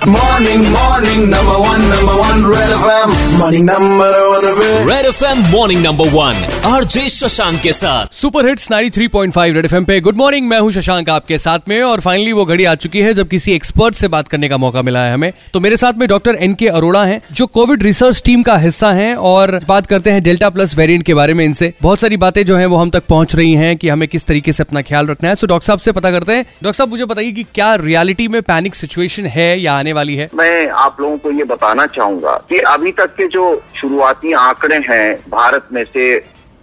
Morning, 0.00 0.62
morning, 0.64 1.18
number 1.30 1.56
one, 1.60 1.82
number 1.88 2.12
one, 2.18 2.44
Red 2.50 2.70
FM. 2.74 3.10
Morning, 3.38 3.64
number 3.66 4.06
one, 4.28 4.44
Red. 4.58 4.88
Red 4.88 5.06
F 5.06 5.24
M 5.24 5.40
morning 5.50 5.82
number 5.82 6.08
one 6.08 6.36
RJ 6.66 7.08
Shashank 7.08 7.60
के 7.60 7.72
साथ. 7.72 8.14
Super 8.14 8.48
hits 8.48 8.70
93.5 8.70 9.54
red 9.54 9.64
FM 9.64 9.84
पे. 9.84 10.00
Good 10.00 10.16
morning 10.16 10.46
मैं 10.48 10.60
हूँ 10.60 10.70
शशांक 10.72 11.10
आपके 11.10 11.38
साथ 11.38 11.68
में 11.68 11.82
और 11.82 12.00
फाइनली 12.00 12.32
वो 12.32 12.44
घड़ी 12.44 12.64
आ 12.64 12.74
चुकी 12.74 13.00
है 13.00 13.12
जब 13.14 13.28
किसी 13.28 13.52
एक्सपर्ट 13.52 13.94
से 13.94 14.08
बात 14.08 14.28
करने 14.28 14.48
का 14.48 14.56
मौका 14.56 14.82
मिला 14.82 15.00
है 15.00 15.14
हमें। 15.14 15.32
तो 15.52 15.60
मेरे 15.60 15.76
साथ 15.76 15.92
में 15.92 16.08
डॉक्टर 16.08 16.34
एन 16.34 16.54
के 16.54 16.68
अरोड़ा 16.68 17.04
हैं 17.04 17.20
जो 17.32 17.46
कोविड 17.46 17.82
रिसर्च 17.82 18.22
टीम 18.24 18.42
का 18.42 18.56
हिस्सा 18.56 18.92
हैं 18.92 19.14
और 19.14 19.60
बात 19.68 19.86
करते 19.86 20.10
हैं 20.10 20.22
डेल्टा 20.22 20.48
प्लस 20.48 20.74
वेरिएंट 20.76 21.02
के 21.02 21.14
बारे 21.14 21.34
में 21.34 21.44
इनसे। 21.44 21.72
बहुत 21.82 22.00
सारी 22.00 22.16
बातें 22.16 22.44
जो 22.46 22.56
है 22.56 22.66
वो 22.66 22.76
हम 22.76 22.90
तक 22.90 23.06
पहुँच 23.08 23.34
रही 23.34 23.52
हैं 23.52 23.76
कि 23.76 23.88
हमें 23.88 24.08
किस 24.08 24.24
तरीके 24.24 24.52
से 24.52 24.62
अपना 24.62 24.82
ख्याल 24.82 25.06
रखना 25.06 25.28
है। 25.28 25.34
सो 25.34 25.46
डॉक्टर 25.46 25.66
साहब 25.66 25.78
से 25.78 25.92
पता 25.92 26.10
करते 26.10 26.32
हैं। 26.32 26.42
डॉक्टर 26.42 26.78
साहब 26.78 26.88
मुझे 26.88 27.04
बताइए 27.04 27.32
कि 27.32 27.42
क्या 27.54 27.74
रियलिटी 27.74 28.28
में 28.28 28.42
पैनिक 28.42 28.74
सिचुएशन 28.74 29.26
है 29.26 29.60
या 29.60 29.74
आने 29.74 29.88
वाली 29.92 30.14
है? 30.16 30.28
मैं 30.34 30.68
आप 30.68 31.00
लोगों 31.00 31.18
को 31.18 31.30
ये 31.30 31.44
बताना 31.44 31.86
चाहूँगा 31.86 32.36
कि 32.48 32.58
अभी 32.68 32.92
तक 32.92 33.14
के 33.16 33.26
जो 33.28 33.62
शुरुआती 33.80 34.32
आंकड़े 34.32 34.76
हैं 34.88 35.14
भारत 35.30 35.68
में 35.72 35.84
से, 35.84 36.14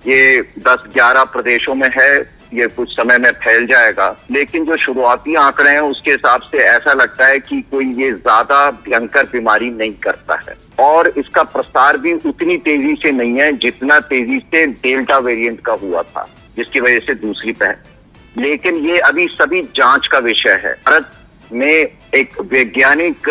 ये 0.08 0.42
10-11 0.60 1.24
प्रदेशों 1.26 1.76
में 1.76 1.90
है, 1.98 2.38
ये 2.54 2.68
कुछ 2.68 2.90
समय 2.90 3.18
में 3.18 3.32
फैल 3.34 3.66
जाएगा। 3.68 4.08
लेकिन 4.32 4.66
जो 4.66 4.78
शुरुआती 4.78 5.34
आंकड़े 5.36 5.70
हैं, 5.70 5.80
उसके 5.80 6.12
हिसाब 6.12 6.42
से 6.42 6.58
ऐसा 6.58 6.94
लगता 6.94 7.26
है 7.26 7.40
कि 7.40 7.60
कोई 7.72 7.86
ये 7.94 8.12
ज़्यादा 8.12 8.60
भयंकर 8.72 9.24
बीमारी 9.24 9.70
नहीं 9.70 9.94
करता 9.94 10.40
है। 10.48 10.56
और 10.80 11.08
इसका 11.18 11.44
प्रसार 11.44 11.98
भी 11.98 12.14
उतनी 12.14 12.58
तेज़ी 12.58 12.96
से 12.96 13.12
नहीं 13.12 13.40
है 13.40 13.52
जितना 13.58 14.00
तेज़ी 14.06 14.40
से 14.40 14.66
डेल्टा 14.68 15.18
वेरिएंट 15.18 15.60
का 15.62 15.74
हुआ 15.74 16.02
था, 16.02 16.28
जिसकी 16.58 16.80
वजह 16.80 17.00
से 17.00 17.14
दूसरी 17.18 17.52
पहल। 17.54 18.42
लेकिन 18.42 18.76
ये 18.86 18.98
अभी 19.00 19.28
सभी 19.28 19.62
जाँच 19.76 20.08
का 20.08 20.18
विषय 20.20 20.60
है। 20.64 20.74
भारत 20.88 21.12
में 21.54 21.88
एक 22.16 22.42
वैज्ञानिक 22.42 23.30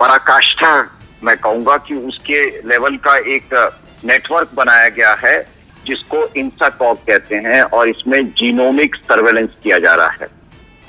पराकाष्ठा 0.00 0.90
मैं 1.24 1.36
कहूँगा 1.36 1.76
कि 1.76 1.94
उसके 1.94 2.46
लेवल 2.68 2.96
का 2.96 3.16
एक 3.16 3.54
नेटवर्क 4.04 4.50
बनाया 4.54 4.88
गया 4.88 5.12
है 5.24 5.46
जिसको 5.86 6.26
इंसाकॉप 6.36 6.98
कहते 6.98 7.36
हैं 7.36 7.62
और 7.62 7.88
इसमें 7.88 8.26
जीनोमिक 8.26 8.94
सर्वेलेंस 8.96 9.48
किया 9.62 9.78
जा 9.78 9.94
रहा 9.94 10.08
है। 10.08 10.26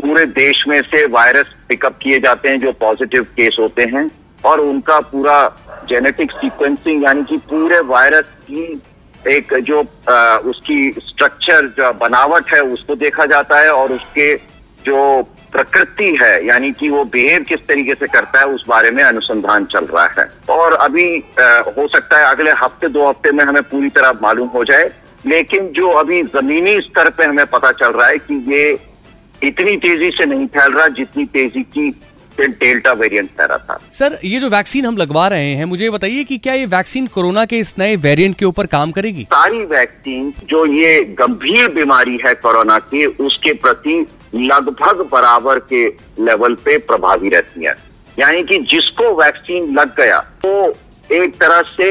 पूरे 0.02 0.26
देश 0.26 0.64
में 0.68 0.82
से 0.82 1.06
वायरस 1.06 1.46
पिकअप 1.70 2.00
किए 2.02 2.20
जाते 2.20 2.50
हैं 2.50 2.60
जो 2.60 2.72
पॉजिटिव 2.72 3.24
केस 3.24 3.58
होते 3.60 3.84
हैं 3.84 4.12
और 4.46 4.60
उनका 4.60 5.00
पूरा 5.00 5.38
जेनेटिक 5.90 6.32
सीक्वेंसिंग 6.32 7.04
यानी 7.04 7.24
कि 7.24 7.38
पूरे 7.38 7.80
वायरस 7.80 8.26
की 8.52 8.82
एक 9.28 9.54
जो 9.54 9.82
अ, 10.08 10.42
उसकी 10.46 10.92
स्ट्रक्चर 10.92 11.68
जो 11.68 11.94
बनावट 11.94 12.54
है 12.54 12.62
उसको 12.62 12.96
देखा 12.96 13.26
जाता 13.26 13.60
है 13.60 13.70
और 13.70 13.92
उसके 13.94 14.36
जो 14.86 15.22
प्रकृति 15.52 16.16
है 16.22 16.48
यानी 16.48 16.72
कि 16.72 16.90
वो 16.90 17.04
बिहेव 17.06 17.44
किस 17.44 17.68
तरीके 17.68 17.94
से 17.94 18.08
करता 18.08 18.40
है 18.40 18.46
उस 18.48 18.64
बारे 18.68 18.92
में 18.92 19.04
अनुसंधान 19.04 19.66
चल 19.66 19.86
रहा 19.86 20.06
है। 20.20 20.28
और 20.50 20.74
अभी 20.74 21.08
अ, 21.20 21.74
हो 21.78 21.88
सकता 21.88 22.18
है 22.18 22.32
अगले 22.32 22.52
हफ़्ते 22.52 22.88
दो 22.88 23.08
हफ़्ते 23.10 23.32
में 23.32 23.44
हमें 23.46 23.64
पूरी 23.64 23.90
तरह 23.90 24.14
मालूम 24.22 24.48
हो 24.48 24.64
जाए 24.64 24.90
लेकिन 25.26 25.68
जो 25.72 25.90
अभी 25.90 26.22
जमीनी 26.36 26.80
स्तर 26.82 27.10
पे 27.10 27.26
हमें 27.26 27.46
पता 27.46 27.72
चल 27.72 27.92
रहा 27.92 28.08
है 28.08 28.18
कि 28.18 28.44
ये 28.54 28.78
इतनी 29.44 29.76
तेज़ी 29.78 30.10
से 30.10 30.26
नहीं 30.26 30.48
फैल 30.48 30.74
रहा 30.74 30.88
जितनी 30.88 31.26
तेज़ी 31.26 31.64
की 31.64 31.90
डेल्टा 32.40 32.92
वेरिएंट 32.92 33.30
फैला 33.30 33.58
था। 33.58 33.80
सर 33.94 34.18
ये 34.24 34.40
जो 34.40 34.50
वैक्सीन 34.50 34.86
हम 34.86 34.98
लगवा 34.98 35.28
रहे 35.28 35.54
हैं 35.56 35.66
मुझे 35.66 35.90
बताइए 35.90 36.24
कि 36.24 36.38
क्या 36.38 36.54
ये 36.54 36.66
वैक्सीन 36.66 37.08
कोरोना 37.08 37.44
के 37.46 37.58
इस 37.60 37.74
नए 37.80 37.96
वेरिएंट 37.96 38.38
के 38.38 38.46
ऊपर 38.46 38.66
काम 38.66 38.92
करेगी? 38.92 39.24
सारी 39.24 39.64
वैक्सीन 39.66 40.34
जो 40.50 40.66
ये 40.66 41.04
गंभीर 41.20 41.68
बीमारी 41.70 42.20
है 42.26 42.34
कोरोना 42.36 42.80
की 42.80 43.06
उसके 43.06 43.54
प्रति 43.54 44.06
लगभग 44.34 45.08
बराबर 45.12 45.60
के 45.72 45.86
लेवल 46.24 46.54
पे 46.56 46.78
प्रभावी 46.80 47.30
रहती 47.30 47.66
है। 47.66 47.76
यानी 48.20 48.44
कि 48.44 48.58
जिसको 48.72 49.14
वैक्सीन 49.16 49.74
लग 49.74 49.96
गया 49.98 50.18
वो 50.46 50.74
एक 51.14 51.36
तरह 51.36 51.62
से 51.72 51.90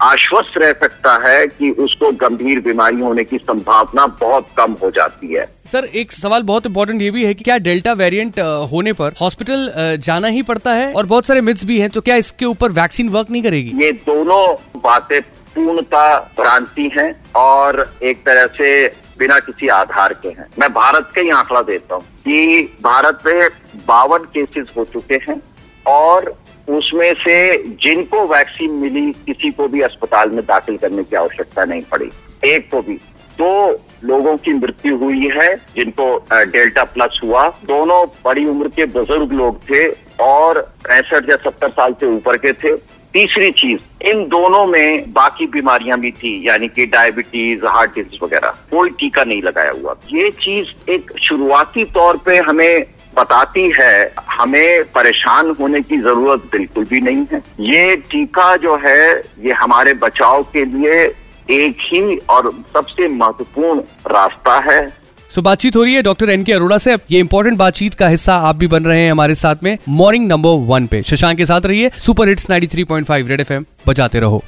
आश्वस्त 0.00 0.56
रह 0.58 0.72
सकता 0.72 1.12
है 1.22 1.46
कि 1.46 1.70
उसको 1.78 2.10
गंभीर 2.18 2.60
बीमारी 2.60 3.00
होने 3.00 3.24
की 3.24 3.38
संभावना 3.38 4.06
बहुत 4.20 4.46
कम 4.56 4.76
हो 4.82 4.90
जाती 4.90 5.32
है। 5.34 5.44
सर 5.66 5.84
एक 5.94 6.12
सवाल 6.12 6.42
बहुत 6.42 6.66
इंपॉर्टेंट 6.66 7.02
ये 7.02 7.10
भी 7.10 7.24
है 7.24 7.34
कि 7.34 7.44
क्या 7.44 7.58
डेल्टा 7.58 7.92
वेरिएंट 7.92 8.38
होने 8.72 8.92
पर 8.92 9.14
हॉस्पिटल 9.20 9.68
जाना 10.00 10.28
ही 10.28 10.42
पड़ता 10.42 10.72
है 10.72 10.92
और 10.92 11.06
बहुत 11.06 11.26
सारे 11.26 11.40
मिथ्स 11.40 11.64
भी 11.64 11.78
हैं 11.80 11.90
तो 11.90 12.00
क्या 12.00 12.16
इसके 12.16 12.44
ऊपर 12.44 12.72
वैक्सीन 12.72 13.08
वर्क 13.08 13.30
नहीं 13.30 13.42
करेगी? 13.42 13.84
ये 13.84 13.92
दोनों 13.92 14.54
बातें 14.80 15.20
पूर्णता 15.54 16.18
भ्रांति 16.38 16.90
है 16.96 17.14
और 17.36 17.88
एक 18.02 18.24
तरह 18.26 18.46
से 18.56 18.86
बिना 19.18 19.38
किसी 19.38 19.68
आधार 19.68 20.12
के 20.12 20.28
हैं। 20.28 20.46
मैं 20.58 20.72
भारत 20.72 21.10
का 21.14 21.20
ही 21.20 21.30
आंकड़ा 21.30 21.60
देता 21.62 21.94
हूँ 21.94 22.02
कि 22.24 22.62
भारत 22.82 23.18
में 23.26 23.48
बावन 23.86 24.24
केसेस 24.34 24.72
हो 24.76 24.84
चुके 24.84 25.14
हैं 25.28 25.40
और 25.86 26.34
उसमें 26.68 27.12
से 27.14 27.36
जिनको 27.82 28.26
वैक्सीन 28.26 28.72
मिली, 28.72 29.10
किसी 29.26 29.50
को 29.50 29.68
भी 29.68 29.80
अस्पताल 29.80 30.30
में 30.30 30.44
दाखिल 30.46 30.76
करने 30.76 31.02
की 31.04 31.16
आवश्यकता 31.16 31.64
नहीं 31.64 31.82
पड़ी। 31.82 32.10
एक 32.44 32.70
को 32.70 32.82
भी। 32.82 32.94
दो 33.38 33.70
लोगों 34.04 34.36
की 34.36 34.52
मृत्यु 34.52 34.96
हुई 34.96 35.28
है, 35.28 35.54
जिनको 35.74 36.04
डेल्टा 36.32 36.84
प्लस 36.84 37.20
हुआ। 37.24 37.46
दोनों 37.64 38.04
बड़ी 38.24 38.44
उम्र 38.46 38.68
के 38.68 38.84
बुज़ुर्ग 38.88 39.32
लोग 39.32 39.60
थे 39.70 39.86
और 40.22 40.60
पैंसठ 40.86 41.28
या 41.30 41.36
सत्तर 41.44 41.70
साल 41.70 41.94
से 42.00 42.06
ऊपर 42.06 42.36
के 42.36 42.52
थे। 42.54 42.74
तीसरी 43.12 43.50
चीज़, 43.50 44.08
इन 44.08 44.28
दोनों 44.28 44.66
में 44.66 45.12
बाकी 45.12 45.46
बीमारियाँ 45.46 45.98
भी 46.00 46.10
थी, 46.10 46.48
यानी 46.48 46.68
कि 46.68 46.86
डायबिटीज़ 46.86 47.64
हार्ट 47.66 47.94
डिज़ीज़ 47.94 48.24
वगैरह। 48.24 48.48
कोई 48.70 48.90
टीका 48.90 49.24
नहीं 49.24 49.42
लगाया 49.42 49.70
हुआ। 49.70 49.96
ये 50.12 50.30
चीज़ 50.30 50.90
एक 50.90 51.12
शुरुआती 51.18 51.84
तौर 51.84 52.16
पे 52.16 52.36
हमें 52.38 52.86
बताती 53.16 53.72
है, 53.80 54.14
हमें 54.30 54.84
परेशान 54.84 55.50
होने 55.50 55.80
की 55.80 55.98
ज़रूरत 55.98 56.40
बिल्कुल 56.52 56.84
भी 56.84 57.00
नहीं 57.00 57.26
है। 57.32 57.42
ये 57.60 57.96
टीका 57.96 58.56
जो 58.56 58.76
है, 58.76 59.22
ये 59.40 59.52
हमारे 59.52 59.94
बचाव 59.94 60.42
के 60.42 60.64
लिए 60.64 61.02
एक 61.50 61.76
ही 61.80 62.16
और 62.16 62.50
सबसे 62.72 63.08
महत्वपूर्ण 63.08 63.80
रास्ता 64.06 64.72
है। 64.72 64.80
सो 65.30 65.42
बातचीत 65.42 65.76
हो 65.76 65.84
रही 65.84 65.94
है 65.94 66.02
डॉक्टर 66.02 66.30
एन 66.30 66.44
के 66.44 66.52
अरोड़ा 66.52 66.78
से। 66.78 66.94
ये 67.10 67.18
इंपॉर्टेंट 67.18 67.56
बातचीत 67.58 67.94
का 67.94 68.08
हिस्सा 68.08 68.34
आप 68.34 68.56
भी 68.56 68.66
बन 68.66 68.84
रहे 68.84 69.00
हैं 69.00 69.10
हमारे 69.12 69.34
साथ 69.34 69.56
में। 69.62 69.78
मॉर्निंग 69.88 70.26
नंबर 70.28 70.50
वन 70.50 70.86
पे। 70.86 71.02
शशांक 71.02 71.36
के 71.36 71.46
साथ 71.46 71.60
रहिए। 71.60 71.90
Super 71.98 72.28
hits 72.28 72.50
93.5 72.50 73.28
Red 73.28 73.40
F 73.40 73.52
M 73.52 73.64
बजाते 73.88 74.20
रहो। 74.20 74.44